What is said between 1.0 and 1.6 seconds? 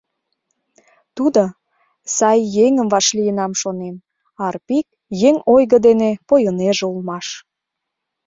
Тудо